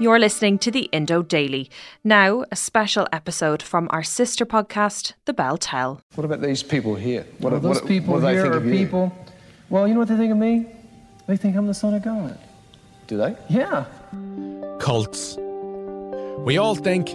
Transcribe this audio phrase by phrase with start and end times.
[0.00, 1.70] You're listening to the Indo Daily.
[2.02, 6.00] Now, a special episode from our sister podcast, The BelTel.
[6.16, 7.24] What about these people here?
[7.38, 8.72] What, well, those what, people what do here think are of you?
[8.72, 9.12] people.
[9.70, 10.66] Well, you know what they think of me?
[11.28, 12.36] They think I'm the son of God.
[13.06, 13.36] Do they?
[13.48, 13.84] Yeah.
[14.80, 15.36] Cults.
[16.38, 17.10] We all think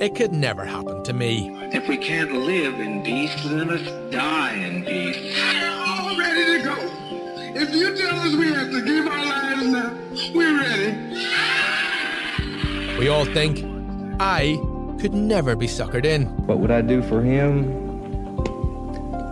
[0.00, 1.50] it could never happen to me.
[1.72, 5.16] If we can't live in peace, then let's die in peace.
[5.54, 6.85] We're all ready to go.
[7.58, 9.90] If you tell us we have to give our lives now,
[10.34, 10.94] we're ready.
[12.98, 13.64] We all think
[14.20, 14.60] I
[15.00, 16.26] could never be suckered in.
[16.46, 17.72] What would I do for him?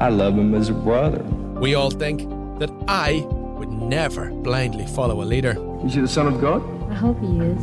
[0.00, 1.22] I love him as a brother.
[1.60, 2.22] We all think
[2.60, 5.58] that I would never blindly follow a leader.
[5.84, 6.62] Is he the son of God?
[6.90, 7.62] I hope he is.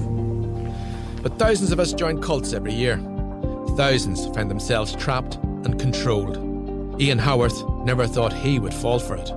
[1.23, 2.97] But thousands of us join cults every year.
[3.77, 6.37] Thousands find themselves trapped and controlled.
[7.01, 9.31] Ian Haworth never thought he would fall for it.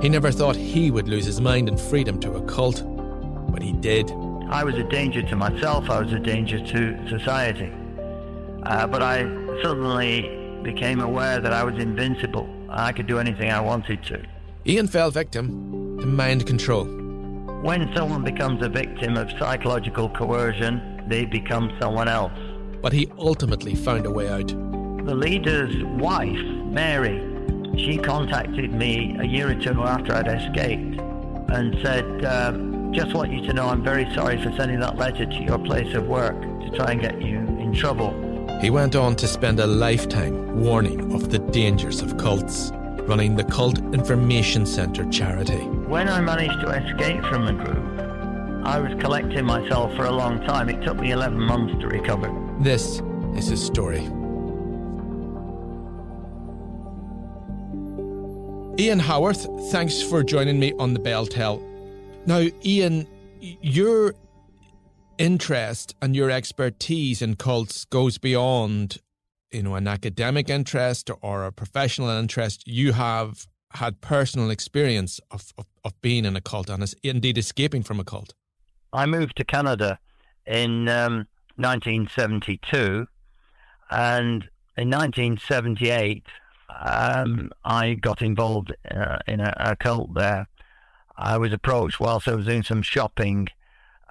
[0.00, 2.82] He never thought he would lose his mind and freedom to a cult,
[3.50, 4.10] but he did.
[4.50, 7.72] I was a danger to myself, I was a danger to society.
[8.62, 9.22] Uh, but I
[9.62, 12.48] suddenly became aware that I was invincible.
[12.68, 14.22] I could do anything I wanted to.
[14.66, 16.84] Ian fell victim to mind control.
[17.62, 22.32] When someone becomes a victim of psychological coercion, they become someone else.
[22.82, 24.48] But he ultimately found a way out.
[25.06, 27.18] The leader's wife, Mary,
[27.76, 31.00] she contacted me a year or two after I'd escaped
[31.50, 35.26] and said, um, just want you to know I'm very sorry for sending that letter
[35.26, 38.12] to your place of work to try and get you in trouble.
[38.60, 42.72] He went on to spend a lifetime warning of the dangers of cults,
[43.02, 45.58] running the Cult Information Centre charity.
[45.86, 47.96] When I managed to escape from the group,
[48.66, 50.68] I was collecting myself for a long time.
[50.70, 52.32] It took me 11 months to recover.
[52.60, 53.02] This
[53.36, 54.08] is his story.
[58.78, 61.62] Ian Haworth, thanks for joining me on the BelTel.
[62.26, 63.08] Now, Ian,
[63.40, 64.14] your
[65.16, 68.98] interest and your expertise in cults goes beyond,
[69.50, 72.68] you know, an academic interest or a professional interest.
[72.68, 77.82] You have had personal experience of, of, of being in a cult and indeed escaping
[77.82, 78.34] from a cult.
[78.92, 79.98] I moved to Canada
[80.44, 81.26] in um,
[81.56, 83.06] 1972,
[83.90, 86.24] and in 1978,
[86.68, 90.48] um, I got involved uh, in a, a, cult there.
[91.16, 93.48] I was approached whilst I was doing some shopping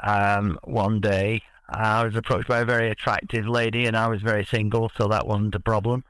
[0.02, 1.44] um, one day.
[1.70, 5.28] I was approached by a very attractive lady, and I was very single, so that
[5.28, 6.04] wasn't a problem.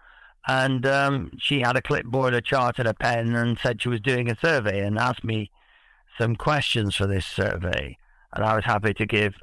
[0.48, 4.02] And um, she had a clipboard, a chart, and a pen, and said she was
[4.02, 5.50] doing a survey and asked me
[6.18, 7.98] some questions for this survey.
[8.34, 9.36] And I was happy to give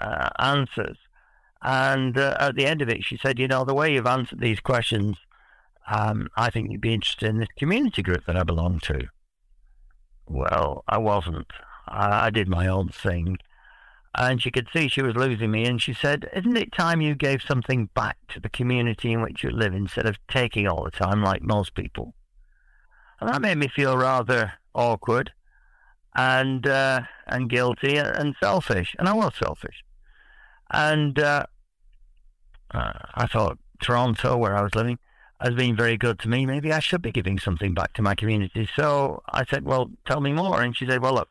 [0.00, 0.98] uh, answers.
[1.62, 4.40] And uh, at the end of it, she said, You know, the way you've answered
[4.40, 5.16] these questions,
[5.88, 9.08] um, I think you'd be interested in this community group that I belong to.
[10.26, 11.50] Well, I wasn't.
[11.88, 13.38] I, I did my own thing.
[14.14, 17.14] And she could see she was losing me, and she said, Isn't it time you
[17.14, 20.90] gave something back to the community in which you live instead of taking all the
[20.90, 22.14] time like most people?
[23.20, 25.32] And that made me feel rather awkward
[26.14, 28.94] and uh, and guilty and selfish.
[28.98, 29.82] And I was selfish.
[30.70, 31.46] And uh,
[32.72, 34.98] uh, I thought Toronto, where I was living,
[35.42, 36.46] has been very good to me.
[36.46, 38.68] Maybe I should be giving something back to my community.
[38.76, 40.62] So I said, Well, tell me more.
[40.62, 41.28] And she said, Well, look,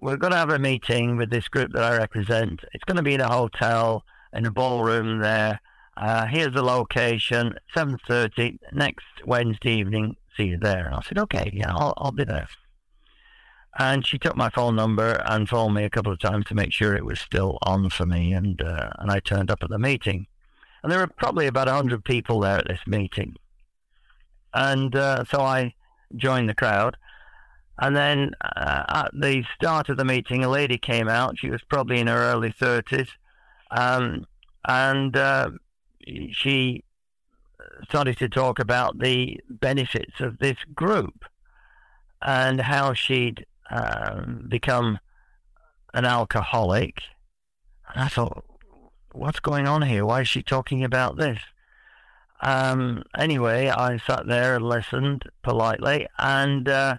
[0.00, 2.64] we're going to have a meeting with this group that I represent.
[2.72, 5.60] It's going to be in a hotel, in a ballroom there.
[5.96, 10.16] Uh, here's the location, 7.30 next Wednesday evening.
[10.36, 10.86] See you there.
[10.86, 12.48] And I said, okay, yeah, I'll, I'll be there.
[13.78, 16.72] And she took my phone number and phoned me a couple of times to make
[16.72, 18.32] sure it was still on for me.
[18.32, 20.26] And uh, and I turned up at the meeting,
[20.82, 23.34] and there were probably about hundred people there at this meeting.
[24.54, 25.74] And uh, so I
[26.16, 26.96] joined the crowd.
[27.78, 31.38] And then uh, at the start of the meeting, a lady came out.
[31.38, 33.08] She was probably in her early 30s.
[33.72, 34.26] Um,
[34.66, 35.50] and uh,
[36.30, 36.84] she
[37.88, 41.24] started to talk about the benefits of this group
[42.22, 45.00] and how she'd um, become
[45.92, 47.02] an alcoholic.
[47.92, 48.44] And I thought,
[49.12, 50.06] what's going on here?
[50.06, 51.40] Why is she talking about this?
[52.44, 56.98] Um, anyway, I sat there and listened politely, and uh,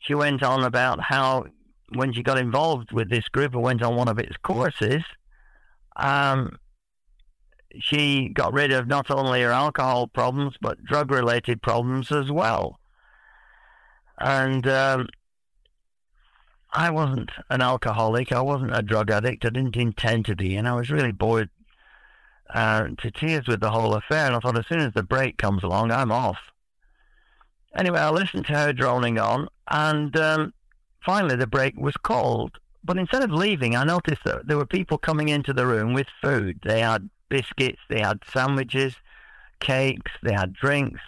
[0.00, 1.46] she went on about how
[1.94, 5.04] when she got involved with this group and went on one of its courses,
[5.94, 6.58] um,
[7.78, 12.80] she got rid of not only her alcohol problems but drug-related problems as well.
[14.18, 15.08] And um,
[16.72, 18.32] I wasn't an alcoholic.
[18.32, 19.44] I wasn't a drug addict.
[19.44, 21.50] I didn't intend to be, and I was really bored
[22.52, 24.26] uh, to tears with the whole affair.
[24.26, 26.38] And I thought, as soon as the break comes along, I'm off.
[27.76, 30.52] Anyway, I listened to her droning on, and um,
[31.04, 32.58] finally the break was called.
[32.84, 36.08] But instead of leaving, I noticed that there were people coming into the room with
[36.20, 36.60] food.
[36.64, 38.96] They had biscuits, they had sandwiches,
[39.60, 41.00] cakes, they had drinks,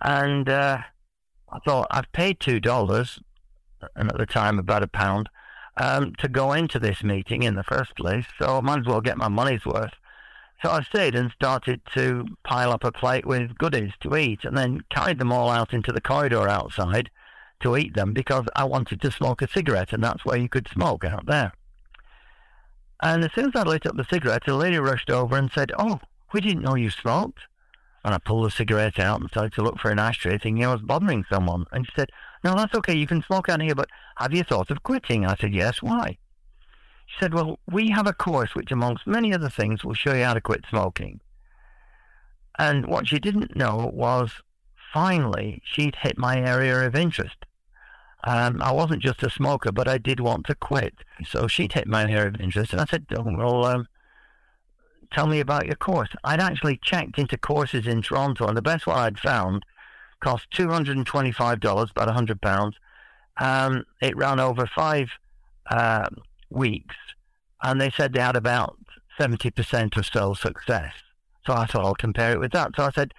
[0.00, 0.78] and uh,
[1.52, 3.20] I thought I've paid two dollars,
[3.96, 5.28] and at the time about a pound,
[5.76, 8.24] um, to go into this meeting in the first place.
[8.38, 9.92] So I might as well get my money's worth.
[10.62, 14.56] So I stayed and started to pile up a plate with goodies to eat and
[14.56, 17.10] then carried them all out into the corridor outside
[17.60, 20.68] to eat them because I wanted to smoke a cigarette and that's where you could
[20.68, 21.52] smoke out there.
[23.02, 25.72] And as soon as I lit up the cigarette, a lady rushed over and said,
[25.78, 26.00] Oh,
[26.34, 27.40] we didn't know you smoked.
[28.04, 30.72] And I pulled the cigarette out and started to look for an ashtray thinking I
[30.72, 31.64] was bothering someone.
[31.72, 32.10] And she said,
[32.44, 35.24] No, that's okay, you can smoke out here, but have you thought of quitting?
[35.24, 36.18] I said, Yes, why?
[37.18, 40.34] Said, Well, we have a course which, amongst many other things, will show you how
[40.34, 41.20] to quit smoking.
[42.58, 44.42] And what she didn't know was
[44.92, 47.36] finally she'd hit my area of interest.
[48.24, 50.94] Um, I wasn't just a smoker, but I did want to quit.
[51.26, 53.88] So she'd hit my area of interest, and I said, oh, Well, um,
[55.12, 56.10] tell me about your course.
[56.22, 59.64] I'd actually checked into courses in Toronto, and the best one I'd found
[60.20, 62.72] cost $225, about £100.
[63.38, 65.08] Um, it ran over five
[65.70, 66.08] uh,
[66.50, 66.96] weeks,
[67.62, 68.76] and they said they had about
[69.18, 70.92] 70% or so success.
[71.46, 72.72] So I thought I'll compare it with that.
[72.76, 73.14] So I said,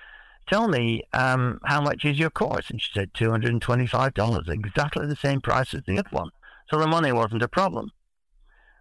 [0.48, 2.70] Tell me, um, how much is your course?
[2.70, 6.30] And she said, $225, exactly the same price as the other one.
[6.70, 7.92] So the money wasn't a problem.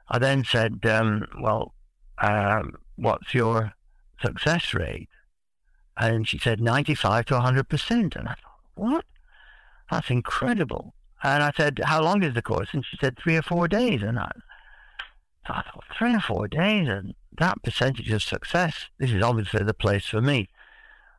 [0.09, 1.75] I then said, um, Well,
[2.19, 3.75] um, what's your
[4.21, 5.09] success rate?
[5.97, 8.17] And she said 95 to 100%.
[8.17, 9.05] And I thought, what?
[9.91, 10.95] That's incredible.
[11.23, 12.69] And I said, how long is the course?
[12.73, 14.03] And she said, three or four days.
[14.03, 14.31] And I,
[15.47, 19.75] I thought, three or four days and that percentage of success, this is obviously the
[19.75, 20.49] place for me.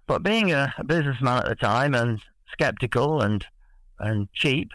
[0.08, 2.22] But being a, a businessman at the time and
[2.52, 3.46] skeptical and
[4.00, 4.72] and cheap,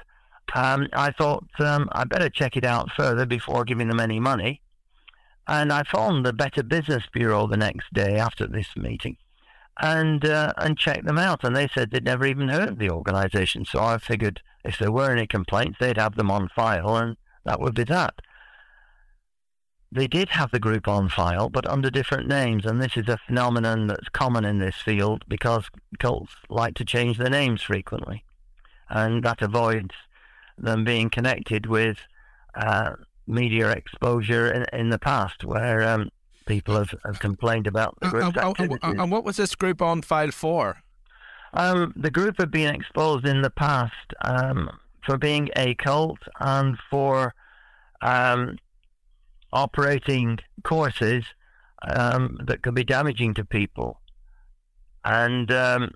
[0.55, 4.63] um, I thought um, I better check it out further before giving them any money.
[5.49, 9.17] And I phoned the Better Business Bureau the next day after this meeting
[9.79, 11.45] and uh, and checked them out.
[11.45, 13.65] And they said they'd never even heard of the organisation.
[13.65, 17.61] So I figured if there were any complaints, they'd have them on file, and that
[17.61, 18.15] would be that.
[19.93, 23.21] They did have the group on file, but under different names, and this is a
[23.27, 28.25] phenomenon that's common in this field because cults like to change their names frequently,
[28.91, 29.95] and that avoids
[30.59, 31.99] them being connected with
[32.55, 32.95] uh,
[33.27, 36.11] media exposure in, in the past, where um,
[36.47, 38.95] people have, have, complained about the group's uh, activities.
[38.99, 40.79] And what was this group on file for?
[41.53, 44.71] Um, the group had been exposed in the past um,
[45.05, 47.35] for being a cult and for
[48.03, 48.59] um,
[49.53, 51.25] operating courses
[51.83, 54.01] um, that could be damaging to people.
[55.05, 55.93] And, um,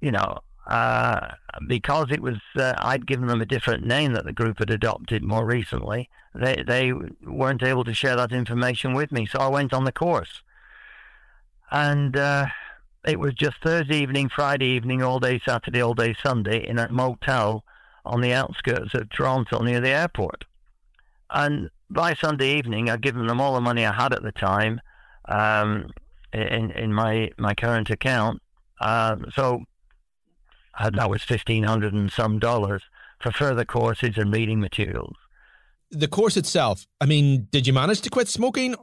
[0.00, 0.38] you know,
[0.70, 1.34] uh,
[1.66, 5.22] because it was, uh, I'd given them a different name that the group had adopted
[5.22, 6.92] more recently, they, they
[7.26, 9.26] weren't able to share that information with me.
[9.26, 10.42] So I went on the course.
[11.70, 12.46] And, uh,
[13.04, 16.90] it was just Thursday evening, Friday evening, all day Saturday, all day Sunday in a
[16.90, 17.64] motel
[18.04, 20.44] on the outskirts of Toronto near the airport.
[21.30, 24.80] And by Sunday evening, I'd given them all the money I had at the time
[25.26, 25.90] um,
[26.32, 28.42] in in my my current account.
[28.80, 29.64] Uh, so
[30.88, 32.82] that was fifteen hundred and some dollars
[33.20, 35.16] for further courses and reading materials.
[35.90, 36.86] The course itself.
[37.00, 38.76] I mean, did you manage to quit smoking?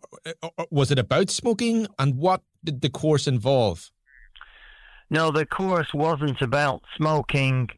[0.69, 1.87] Was it about smoking?
[1.97, 3.89] And what did the course involve?
[5.09, 7.69] No, the course wasn't about smoking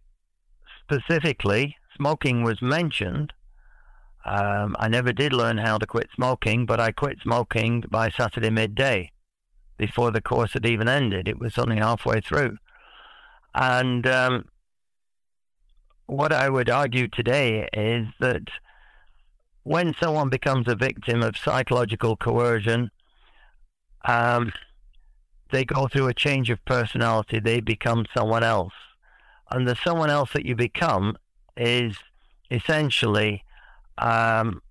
[0.83, 3.33] specifically, smoking was mentioned,
[4.25, 8.49] um, I never did learn how to quit smoking, but I quit smoking by Saturday
[8.49, 9.11] midday
[9.77, 11.27] before the course had even ended.
[11.27, 12.57] It was only halfway through.
[13.53, 14.45] And um,
[16.05, 18.43] what I would argue today is that
[19.63, 22.91] when someone becomes a victim of psychological coercion,
[24.05, 24.51] um,
[25.51, 27.39] they go through a change of personality.
[27.39, 28.73] They become someone else.
[29.51, 31.17] And the someone else that you become
[31.57, 31.97] is
[32.51, 33.43] essentially
[33.97, 34.61] um,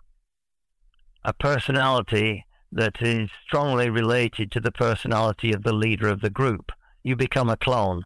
[1.24, 6.70] a personality that is strongly related to the personality of the leader of the group.
[7.02, 8.04] You become a clone.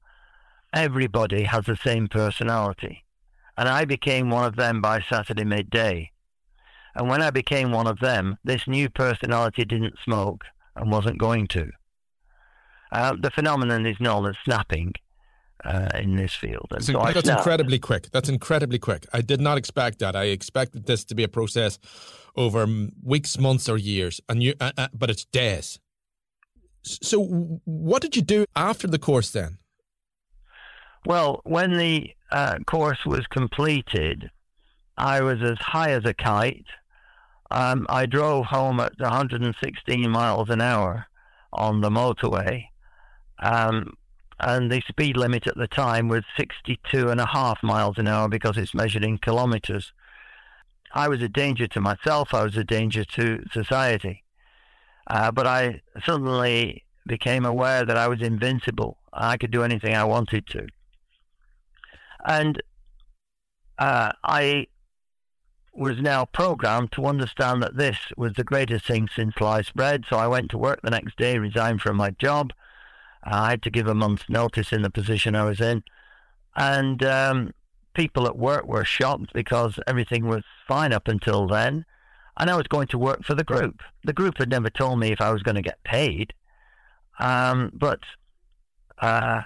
[0.72, 3.04] Everybody has the same personality.
[3.56, 6.10] And I became one of them by Saturday midday.
[6.94, 10.44] And when I became one of them, this new personality didn't smoke
[10.76, 11.70] and wasn't going to.
[12.90, 14.92] Uh, the phenomenon is known as snapping
[15.64, 16.68] uh, in this field.
[16.70, 18.10] And so that's incredibly quick.
[18.10, 19.06] That's incredibly quick.
[19.12, 20.16] I did not expect that.
[20.16, 21.78] I expected this to be a process
[22.36, 22.66] over
[23.02, 25.78] weeks, months, or years, and you, uh, uh, but it's days.
[26.82, 29.58] So, what did you do after the course then?
[31.04, 34.30] Well, when the uh, course was completed,
[34.97, 36.66] I was as high as a kite.
[37.50, 41.06] Um, I drove home at 116 miles an hour
[41.52, 42.66] on the motorway.
[43.38, 43.94] Um,
[44.38, 48.28] and the speed limit at the time was 62 and a half miles an hour
[48.28, 49.92] because it's measured in kilometers.
[50.94, 54.23] I was a danger to myself, I was a danger to society.
[55.06, 58.99] Uh, but I suddenly became aware that I was invincible.
[59.12, 60.68] I could do anything I wanted to.
[62.24, 62.62] And
[63.78, 64.66] uh, I
[65.74, 70.04] was now programmed to understand that this was the greatest thing since sliced bread.
[70.08, 72.52] So I went to work the next day, resigned from my job,
[73.24, 75.82] I had to give a month's notice in the position I was in.
[76.56, 77.54] And um,
[77.94, 81.84] people at work were shocked because everything was fine up until then.
[82.36, 83.82] And I was going to work for the group.
[84.04, 86.32] The group had never told me if I was going to get paid.
[87.18, 88.00] Um, but
[88.98, 89.42] uh,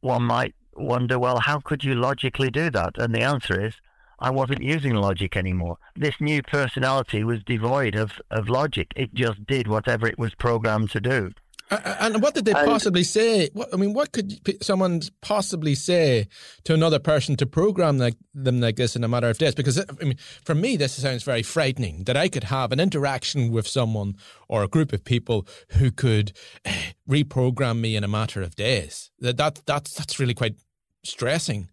[0.00, 2.98] one might wonder, well, how could you logically do that?
[2.98, 3.74] And the answer is,
[4.18, 5.78] I wasn't using logic anymore.
[5.96, 8.92] This new personality was devoid of, of logic.
[8.94, 11.32] It just did whatever it was programmed to do.
[11.72, 13.48] And what did they and, possibly say?
[13.52, 16.28] What, I mean, what could someone possibly say
[16.64, 19.54] to another person to program like them like this in a matter of days?
[19.54, 22.04] Because I mean, for me, this sounds very frightening.
[22.04, 24.16] That I could have an interaction with someone
[24.48, 26.32] or a group of people who could
[26.64, 29.10] eh, reprogram me in a matter of days.
[29.20, 30.56] That that that's that's really quite
[31.04, 31.70] stressing.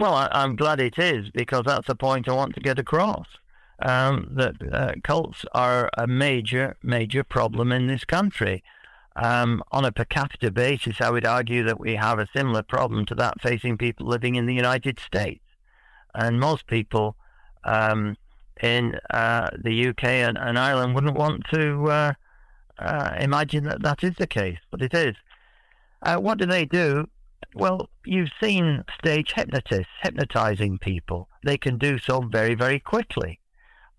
[0.00, 3.26] Well, I, I'm glad it is because that's the point I want to get across
[3.80, 8.62] um, that uh, cults are a major, major problem in this country.
[9.16, 13.04] Um, on a per capita basis, I would argue that we have a similar problem
[13.06, 15.42] to that facing people living in the United States.
[16.14, 17.16] And most people
[17.64, 18.16] um,
[18.62, 22.12] in uh, the UK and, and, Ireland wouldn't want to uh,
[22.78, 25.16] uh, imagine that that is the case, but it is.
[26.02, 27.08] Uh, what do they do?
[27.54, 31.28] Well, you've seen stage hypnotists hypnotizing people.
[31.44, 33.40] They can do so very, very quickly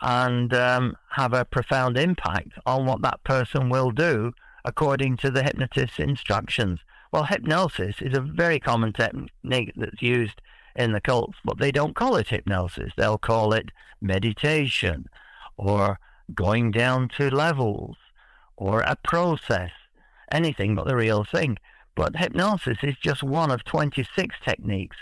[0.01, 4.34] and um, have a profound impact on what that person will do
[4.65, 6.79] according to the hypnotist's instructions.
[7.12, 10.41] Well, hypnosis is a very common technique that's used
[10.75, 12.94] in the cults, but they don't call it hypnosis.
[12.96, 15.08] They'll call it meditation
[15.58, 16.00] or
[16.34, 17.98] going down to levels
[18.56, 19.72] or a process,
[20.32, 21.58] anything but the real thing.
[21.96, 24.98] But hypnosis is just one of 26 techniques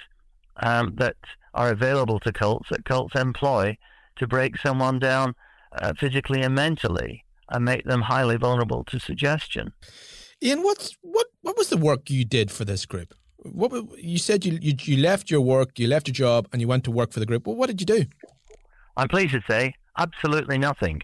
[0.58, 1.18] um, that
[1.54, 3.78] are available to cults that cults employ
[4.18, 5.34] to break someone down
[5.80, 9.74] uh, physically and mentally and make them highly vulnerable to suggestion.
[10.44, 13.14] Ian, what's what what was the work you did for this group?
[13.38, 16.68] What you said you, you you left your work, you left your job, and you
[16.68, 17.48] went to work for the group.
[17.48, 18.06] Well, what did you do?
[18.96, 21.02] I'm pleased to say absolutely nothing,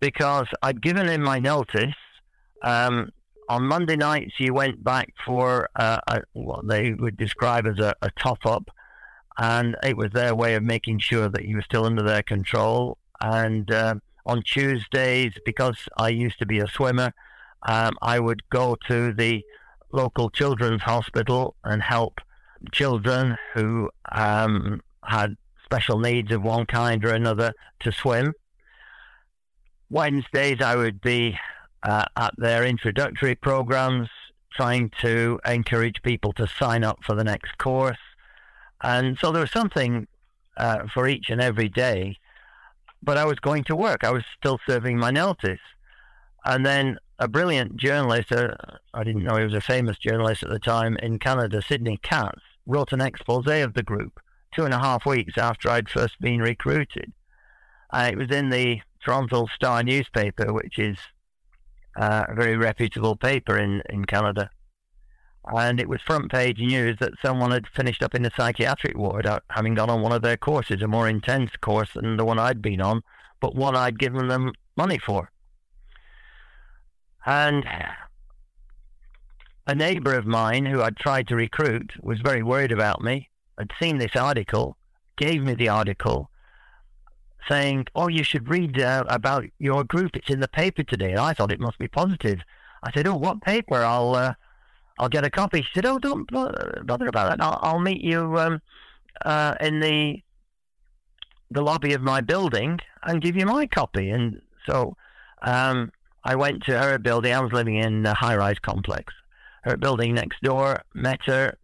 [0.00, 1.94] because I'd given in my notice.
[2.62, 3.10] Um,
[3.48, 7.92] on Monday nights, you went back for uh, a, what they would describe as a,
[8.00, 8.70] a top up
[9.38, 12.98] and it was their way of making sure that you were still under their control.
[13.20, 13.94] And uh,
[14.26, 17.12] on Tuesdays, because I used to be a swimmer,
[17.62, 19.44] um, I would go to the
[19.92, 22.20] local children's hospital and help
[22.72, 28.32] children who um, had special needs of one kind or another to swim.
[29.90, 31.38] Wednesdays, I would be
[31.82, 34.08] uh, at their introductory programs,
[34.52, 37.98] trying to encourage people to sign up for the next course.
[38.82, 40.08] And so there was something
[40.56, 42.16] uh, for each and every day.
[43.02, 44.04] But I was going to work.
[44.04, 45.60] I was still serving my notice.
[46.44, 48.54] And then a brilliant journalist, uh,
[48.94, 52.40] I didn't know he was a famous journalist at the time in Canada, Sidney Katz,
[52.66, 54.20] wrote an expose of the group
[54.52, 57.12] two and a half weeks after I'd first been recruited.
[57.90, 60.98] Uh, it was in the Toronto Star newspaper, which is
[61.96, 64.50] uh, a very reputable paper in, in Canada.
[65.44, 69.26] And it was front page news that someone had finished up in the psychiatric ward,
[69.26, 72.38] uh, having gone on one of their courses, a more intense course than the one
[72.38, 73.02] I'd been on,
[73.40, 75.32] but one I'd given them money for.
[77.26, 77.64] And
[79.66, 83.70] a neighbour of mine who I'd tried to recruit was very worried about me, had
[83.80, 84.76] seen this article,
[85.16, 86.30] gave me the article,
[87.48, 90.16] saying, Oh, you should read uh, about your group.
[90.16, 91.10] It's in the paper today.
[91.10, 92.40] And I thought it must be positive.
[92.82, 93.76] I said, Oh, what paper?
[93.76, 94.14] I'll.
[94.14, 94.34] Uh,
[94.98, 95.62] I'll get a copy.
[95.62, 97.40] She said, "Oh, don't bother about that.
[97.40, 98.60] I'll, I'll meet you um,
[99.24, 100.22] uh, in the
[101.50, 104.96] the lobby of my building and give you my copy." And so
[105.42, 105.92] um,
[106.24, 107.32] I went to her building.
[107.32, 109.12] I was living in a high-rise complex,
[109.62, 111.56] her building next door, met her,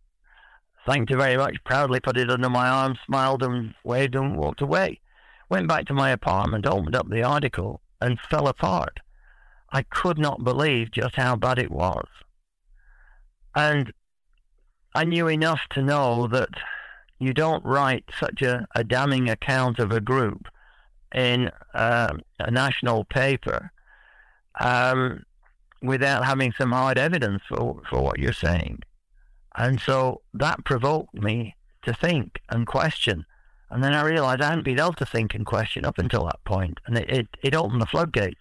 [0.87, 4.61] thanked her very much, proudly put it under my arm, smiled and waved and walked
[4.61, 5.01] away.
[5.49, 9.01] Went back to my apartment, opened up the article, and fell apart.
[9.71, 12.07] I could not believe just how bad it was.
[13.55, 13.93] And
[14.95, 16.51] I knew enough to know that
[17.19, 20.49] you don't write such a, a damning account of a group
[21.15, 23.71] in uh, a national paper
[24.61, 25.25] um,
[25.83, 28.81] without having some hard evidence for, for what you're saying.
[29.57, 33.25] And so that provoked me to think and question.
[33.71, 36.43] And then I realized I hadn't been able to think and question up until that
[36.45, 36.79] point.
[36.87, 38.41] And it, it, it opened the floodgates.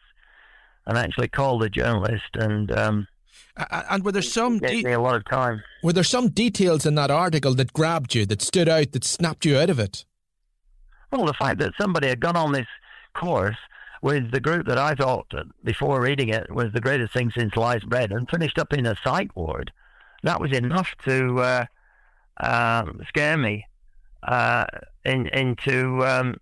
[0.85, 2.71] And I actually called the journalist and.
[2.71, 3.07] Um,
[3.57, 5.63] and were there some de- a lot of time?
[5.83, 9.45] Were there some details in that article that grabbed you, that stood out, that snapped
[9.45, 10.05] you out of it?
[11.11, 12.67] Well, the fact that somebody had gone on this
[13.13, 13.57] course
[14.01, 15.31] with the group that I thought
[15.63, 18.95] before reading it was the greatest thing since sliced bread and finished up in a
[19.03, 19.71] psych ward.
[20.23, 21.65] That was enough to uh,
[22.39, 23.65] um, scare me
[24.23, 24.65] uh,
[25.05, 26.35] in, into um,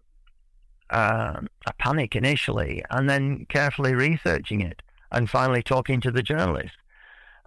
[0.89, 4.81] uh, a panic initially, and then carefully researching it,
[5.11, 6.75] and finally talking to the journalist.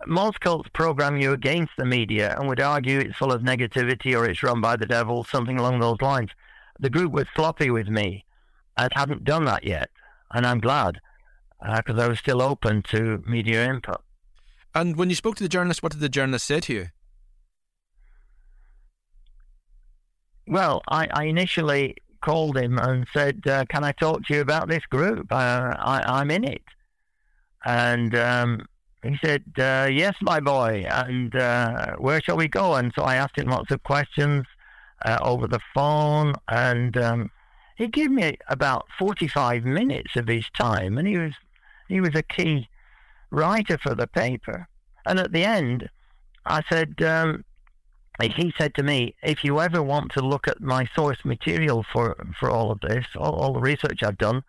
[0.07, 4.27] Most cults program you against the media and would argue it's full of negativity or
[4.27, 6.31] it's run by the devil, something along those lines.
[6.79, 8.25] The group was sloppy with me
[8.79, 9.91] I hadn't done that yet,
[10.31, 11.01] and I'm glad
[11.61, 14.01] because uh, I was still open to media input.
[14.75, 16.87] And when you spoke to the journalist, what did the journalist say to you?
[20.47, 24.69] Well, I, I initially called him and said, uh, "Can I talk to you about
[24.69, 25.33] this group?
[25.33, 26.63] Uh, I, am in it."
[27.65, 28.67] And um,
[29.09, 30.87] he said, uh, "Yes, my boy.
[30.88, 34.44] And uh, where shall we go?" And so I asked him lots of questions
[35.05, 37.31] uh, over the phone, and um,
[37.77, 41.33] he gave me about 45 minutes of his time, and he was
[41.88, 42.68] he was a key
[43.31, 44.68] writer for the paper.
[45.07, 45.88] And at the end,
[46.44, 47.44] I said, um,
[48.21, 52.16] he said to me, if you ever want to look at my source material for,
[52.38, 54.42] for all of this, all, all the research I've done,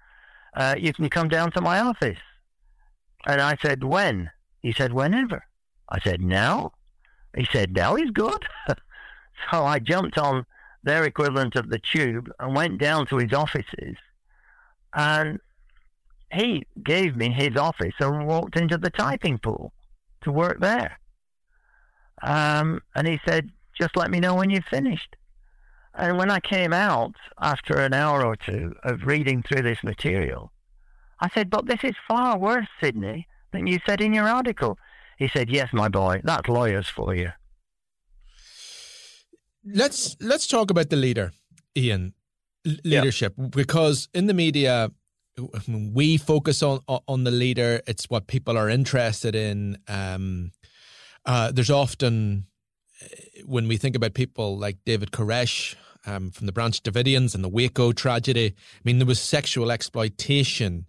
[0.56, 2.20] uh, you can come down to my office.
[3.26, 4.32] And I said, when?
[4.62, 5.46] He said, whenever.
[5.90, 6.74] I said, now?
[7.36, 8.46] He said, now is good.
[8.68, 10.46] so I jumped on
[10.84, 13.96] their equivalent of the tube, and went down to his offices.
[14.94, 15.40] And
[16.32, 19.74] he gave me his office and walked into the typing pool
[20.22, 21.00] to work there.
[22.22, 25.16] Um, and he said, just let me know when you've finished.
[25.96, 30.52] And when I came out after an hour or two of reading through this material,
[31.20, 34.78] I said, but this is far worse, Sidney, than you said in your article.
[35.18, 37.32] He said, yes, my boy, that's lawyers for you
[39.66, 41.32] let's let's talk about the leader,
[41.76, 42.14] Ian.
[42.84, 43.48] leadership, yeah.
[43.52, 44.92] because in the media,
[45.68, 47.82] we focus on on the leader.
[47.88, 49.78] It's what people are interested in.
[49.88, 50.52] Um,
[51.26, 52.48] uh, there's often
[53.46, 57.50] when we think about people like David Koresh um, from the Branch Davidians and the
[57.50, 58.56] Waco tragedy.
[58.56, 60.86] I mean, there was sexual exploitation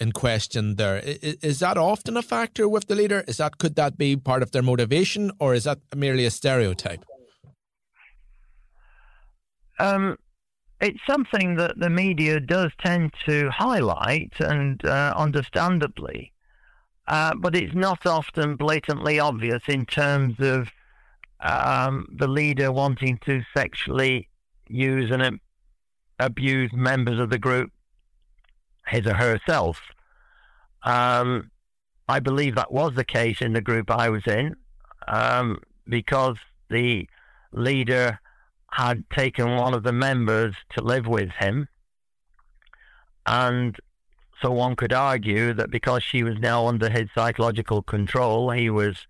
[0.00, 0.98] in question there.
[0.98, 3.24] Is, is that often a factor with the leader?
[3.28, 7.04] Is that could that be part of their motivation, or is that merely a stereotype?
[9.78, 10.16] Um,
[10.80, 16.32] it's something that the media does tend to highlight, and uh, understandably,
[17.08, 20.68] uh, but it's not often blatantly obvious in terms of
[21.40, 24.28] um, the leader wanting to sexually
[24.68, 25.40] use and
[26.18, 27.72] abuse members of the group,
[28.92, 29.80] his or herself.
[30.82, 31.50] Um,
[32.08, 34.56] I believe that was the case in the group I was in,
[35.08, 36.36] um, because
[36.68, 37.08] the
[37.52, 38.20] leader
[38.70, 41.68] had taken one of the members to live with him.
[43.26, 43.76] And
[44.40, 49.06] so one could argue that because she was now under his psychological control, he was,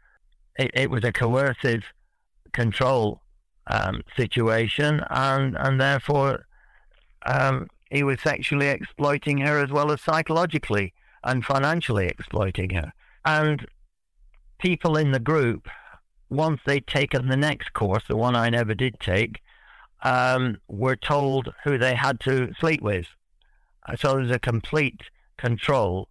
[0.58, 1.84] it, it was a coercive
[2.52, 3.22] control
[3.68, 6.46] um, situation, and and therefore
[7.24, 12.90] um, he was sexually exploiting her as well as psychologically and financially exploiting her.
[13.24, 13.66] And
[14.58, 15.68] people in the group,
[16.30, 19.42] once they'd taken the next course, the one I never did take,
[20.02, 23.06] um, were told who they had to sleep with.
[23.96, 25.02] So there's a complete
[25.36, 26.08] control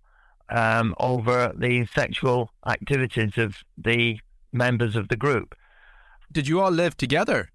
[0.49, 4.19] um, over the sexual activities of the
[4.53, 5.55] members of the group.
[6.31, 7.49] Did you all live together?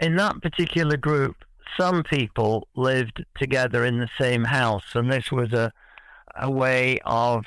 [0.00, 1.45] In that particular group,
[1.78, 5.72] some people lived together in the same house, and this was a
[6.38, 7.46] a way of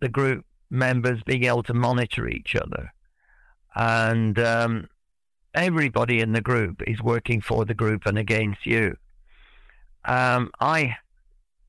[0.00, 2.92] the group members being able to monitor each other,
[3.74, 4.88] and um,
[5.54, 8.96] everybody in the group is working for the group and against you.
[10.04, 10.96] Um, I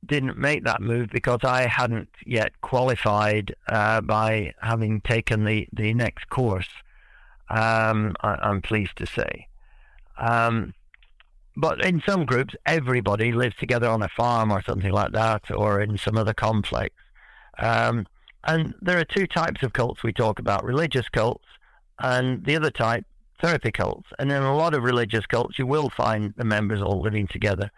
[0.06, 5.94] didn't make that move because I hadn't yet qualified uh, by having taken the, the
[5.94, 6.70] next course.
[7.50, 9.48] Um, I, am pleased to say.
[10.18, 10.74] Um,
[11.56, 15.82] but in some groups, everybody lives together on a farm or something like that, or
[15.82, 16.94] in some other complex.
[17.58, 18.08] Um,
[18.44, 21.46] and there are two types of cults we talk about religious cults,
[22.00, 23.06] and the other type,
[23.42, 24.08] therapy cults.
[24.18, 27.72] And in a lot of religious cults, you will find the members all living together.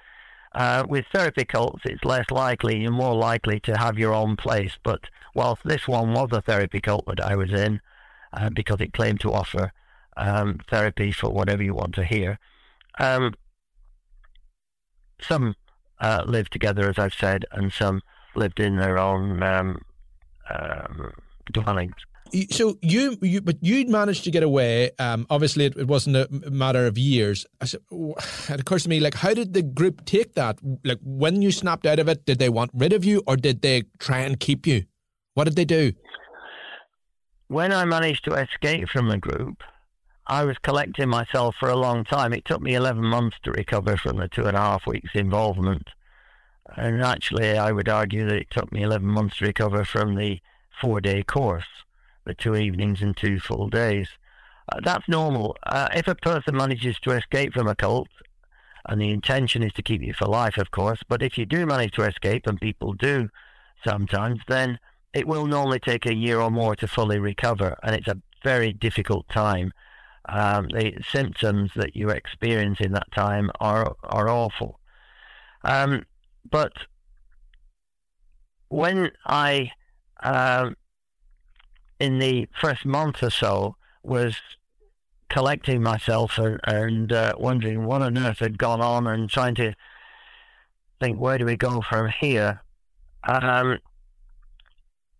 [0.54, 4.78] Uh, with therapy cults, it's less likely, you're more likely to have your own place.
[4.84, 5.02] But
[5.34, 7.80] whilst this one was a therapy cult that I was in,
[8.34, 9.72] uh, because it claimed to offer
[10.18, 12.38] um, therapy for whatever you want to hear,
[13.00, 13.34] um,
[15.24, 15.56] some
[16.00, 18.02] uh, lived together, as I've said, and some
[18.36, 19.82] lived in their own um,
[20.50, 21.14] um,
[21.52, 21.96] dwellings.
[22.50, 24.92] So you, you, but you'd managed to get away.
[25.00, 27.46] Um, obviously, it, it, wasn't a matter of years.
[28.50, 30.60] It occurs to me, like, how did the group take that?
[30.84, 33.62] Like, when you snapped out of it, did they want rid of you, or did
[33.62, 34.86] they try and keep you?
[35.34, 35.94] What did they do?
[37.48, 39.62] When I managed to escape from the group,
[40.32, 42.32] I was collecting myself for a long time.
[42.32, 45.90] It took me 11 months to recover from the two and a half weeks involvement.
[46.74, 50.40] And actually, I would argue that it took me 11 months to recover from the
[50.80, 51.66] four day course,
[52.24, 54.08] the two evenings and two full days.
[54.72, 55.58] Uh, that's normal.
[55.64, 58.08] Uh, if a person manages to escape from a cult,
[58.88, 61.66] and the intention is to keep you for life, of course, but if you do
[61.66, 63.28] manage to escape, and people do
[63.84, 64.80] sometimes, then
[65.14, 68.72] it will normally take a year or more to fully recover, and it's a very
[68.72, 69.74] difficult time
[70.30, 74.80] um, the symptoms that you experience in that time are are awful.
[75.64, 76.06] Um,
[76.50, 76.74] but
[78.70, 79.72] when I,
[80.24, 80.72] uh,
[82.00, 84.38] in the first month or so, was
[85.30, 89.74] collecting myself and, and uh, wondering what on earth had gone on and trying to
[91.00, 92.62] think where do we go from here,
[93.24, 93.78] um,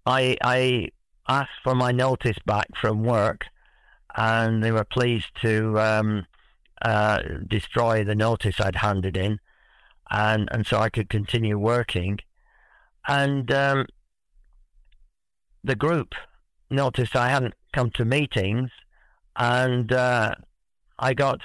[0.06, 0.90] I I
[1.28, 3.46] asked for my notice back from work
[4.16, 6.26] and they were pleased to um,
[6.82, 9.40] uh, destroy the notice I'd handed in,
[10.10, 12.20] and and so I could continue working,
[13.08, 13.88] and um,
[15.64, 16.14] the group
[16.70, 18.72] noticed I hadn't come to meetings,
[19.36, 20.36] and uh,
[21.00, 21.42] I got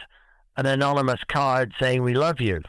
[0.57, 2.63] an anonymous card saying "We love you."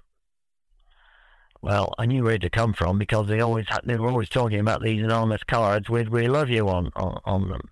[1.59, 4.59] Well, I knew where to come from because they always had, they were always talking
[4.59, 7.69] about these anonymous cards with "We love you" on on, on them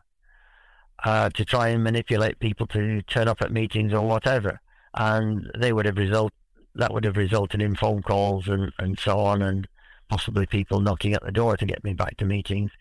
[1.03, 4.59] uh, to try and manipulate people to turn up at meetings or whatever.
[4.93, 6.31] And they would have result
[6.75, 9.67] that would have resulted in phone calls and, and so on, and
[10.09, 12.71] possibly people knocking at the door to get me back to meetings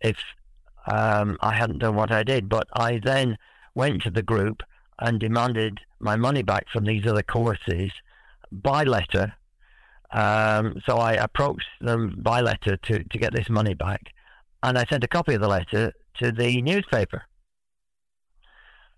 [0.00, 0.18] if
[0.86, 2.48] um, I hadn't done what I did.
[2.48, 3.38] But I then
[3.74, 4.62] went to the group
[4.98, 7.90] and demanded my money back from these other courses
[8.52, 9.34] by letter.
[10.12, 14.12] Um, so I approached them by letter to, to get this money back,
[14.62, 17.22] and I sent a copy of the letter to the newspaper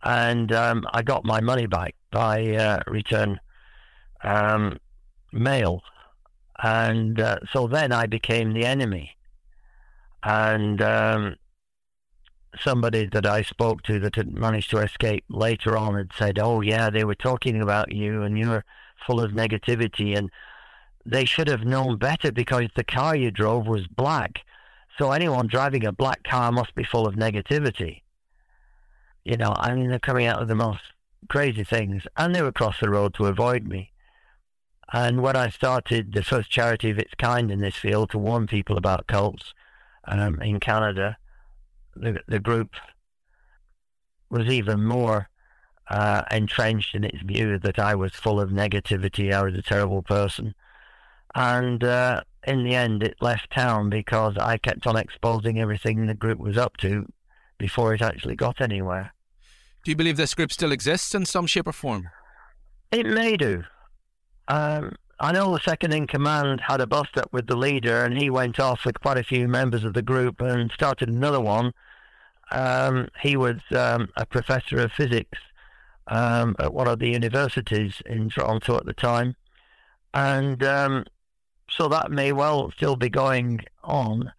[0.03, 3.41] and um, I got my money back by uh, return
[4.23, 4.79] um,
[5.33, 5.83] mail,
[6.62, 9.17] and uh, so then I became the enemy,
[10.23, 11.37] and um,
[12.59, 16.61] somebody that I spoke to that had managed to escape later on had said, "Oh
[16.61, 18.65] yeah, they were talking about you, and you're
[19.07, 20.31] full of negativity, and
[21.05, 24.41] they should have known better because the car you drove was black."
[24.99, 28.03] So anyone driving a black car must be full of negativity.
[29.25, 30.81] You know, I mean, they're coming out with the most
[31.29, 33.93] crazy things, and they were across the road to avoid me.
[34.93, 38.47] And when I started the first charity of its kind in this field to warn
[38.47, 39.55] people about cults
[40.05, 41.17] um, in Canada,
[41.95, 42.75] the, the group
[44.29, 45.29] was even more
[45.89, 50.03] uh, entrenched in its view that I was full of negativity, I was a terrible
[50.03, 50.55] person.
[51.35, 56.15] And uh, in the end, it left town because I kept on exposing everything the
[56.15, 57.07] group was up to
[57.62, 59.14] before it actually got anywhere.
[59.85, 62.09] Do you believe this group still exists in some shape or form?
[62.90, 63.62] It may do.
[64.48, 68.18] Um, I know the second in command had a bust up with the leader, and
[68.18, 71.72] he went off with quite a few members of the group and started another one.
[72.51, 75.38] Um, he was um, a professor of physics
[76.09, 79.37] um, at one of the universities in Toronto at the time,
[80.12, 81.05] and um,
[81.70, 84.33] so that may well still be going on.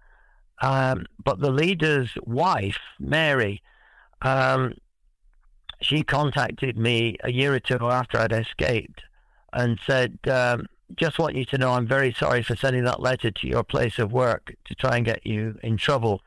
[0.63, 3.61] Um, but the leader's wife, Mary,
[4.21, 4.75] um,
[5.81, 9.03] she contacted me a year or two after I'd escaped
[9.51, 13.29] and said, um, Just want you to know I'm very sorry for sending that letter
[13.29, 16.21] to your place of work to try and get you in trouble,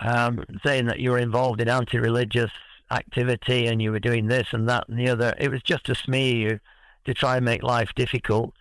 [0.00, 2.50] um, saying that you were involved in anti religious
[2.90, 5.34] activity and you were doing this and that and the other.
[5.38, 6.60] It was just to smear you
[7.04, 8.54] to try and make life difficult.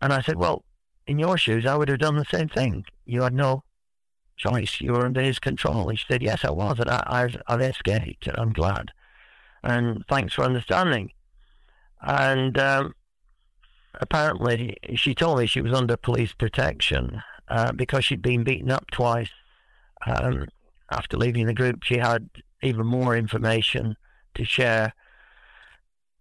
[0.00, 0.64] And I said, Well,
[1.06, 2.86] in your shoes, I would have done the same thing.
[3.04, 3.64] You had no
[4.38, 4.80] choice.
[4.80, 5.88] You were under his control.
[5.88, 6.78] He said, Yes, I was.
[6.78, 8.28] And I, have I've escaped.
[8.34, 8.92] I'm glad.
[9.62, 11.10] And thanks for understanding.
[12.00, 12.94] And um,
[13.94, 18.90] apparently, she told me she was under police protection uh, because she'd been beaten up
[18.90, 19.30] twice.
[20.06, 20.46] Um,
[20.90, 22.30] after leaving the group, she had
[22.62, 23.96] even more information
[24.34, 24.94] to share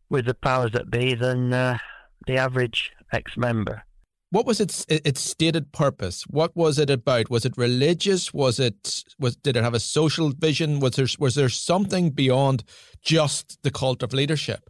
[0.10, 1.78] with the powers that be than uh,
[2.26, 3.84] the average ex member.
[4.30, 6.24] What was its its stated purpose?
[6.28, 7.30] What was it about?
[7.30, 8.34] Was it religious?
[8.34, 10.80] Was it was did it have a social vision?
[10.82, 12.64] Was there was there something beyond
[13.02, 14.70] just the cult of leadership?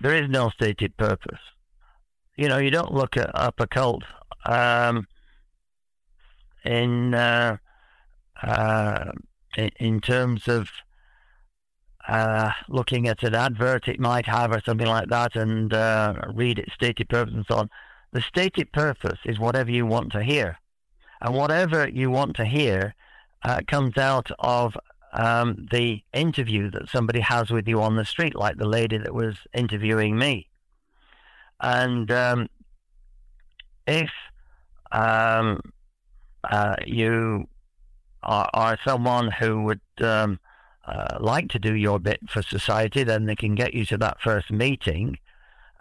[0.00, 1.40] There is no stated purpose.
[2.36, 4.04] You know, you don't look at, up a cult
[4.46, 5.08] um,
[6.64, 7.56] in, uh,
[8.40, 9.10] uh,
[9.56, 10.68] in terms of
[12.06, 16.58] uh, looking at an advert it might have or something like that and uh, read
[16.58, 17.70] its stated purpose and so on.
[18.12, 20.58] The stated purpose is whatever you want to hear.
[21.20, 22.94] And whatever you want to hear
[23.44, 24.76] uh, comes out of
[25.12, 29.14] um, the interview that somebody has with you on the street, like the lady that
[29.14, 30.48] was interviewing me.
[31.60, 32.48] And um,
[33.86, 34.10] if
[34.92, 35.60] um,
[36.44, 37.48] uh, you
[38.22, 40.38] are, are, someone who would um,
[40.86, 44.20] uh, like to do your bit for society, then they can get you to that
[44.20, 45.18] first meeting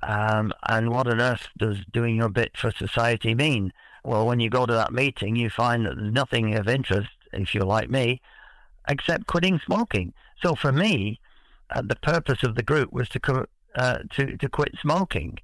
[0.03, 3.73] um, and what on earth does doing your bit for society mean?
[4.03, 7.53] Well, when you go to that meeting, you find that there's nothing of interest, if
[7.53, 8.21] you're like me,
[8.87, 10.13] except quitting smoking.
[10.41, 11.19] So for me,
[11.71, 15.39] uh, the purpose of the group was to co- uh, to to quit smoking.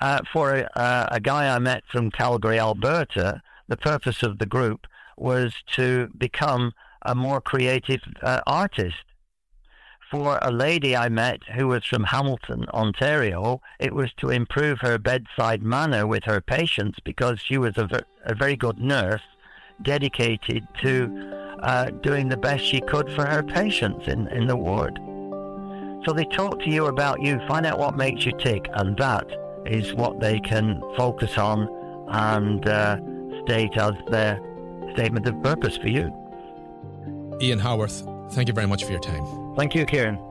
[0.00, 4.46] Uh, for a, uh, a guy I met from Calgary, Alberta, the purpose of the
[4.46, 6.72] group was to become
[7.02, 9.04] a more creative uh, artist
[10.10, 14.98] for a lady I met who was from Hamilton, Ontario, it was to improve her
[14.98, 19.22] bedside manner with her patients because she was a, ver- a very good nurse
[19.82, 24.98] dedicated to uh, doing the best she could for her patients in, in the ward.
[26.06, 29.26] So they talk to you about you, find out what makes you tick, and that
[29.66, 31.68] is what they can focus on
[32.08, 32.96] and uh,
[33.44, 34.40] state as their
[34.94, 36.12] statement of purpose for you.
[37.42, 39.47] Ian Haworth, thank you very much for your time.
[39.58, 40.27] Thank you, Ciarán.